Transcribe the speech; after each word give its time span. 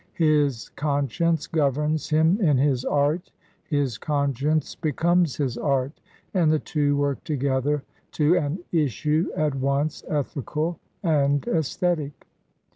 His 0.15 0.69
conscience 0.69 1.45
governs 1.45 2.09
him 2.09 2.41
in 2.41 2.57
his 2.57 2.83
art, 2.83 3.31
his 3.63 3.99
conscience 3.99 4.73
becomes 4.73 5.35
his 5.35 5.59
art; 5.59 6.01
and 6.33 6.51
the 6.51 6.57
two 6.57 6.97
work 6.97 7.23
together 7.23 7.83
to 8.13 8.35
an 8.35 8.63
issue 8.71 9.29
at 9.35 9.53
once 9.53 10.03
ethical 10.09 10.79
and 11.03 11.47
aesthetic. 11.47 12.25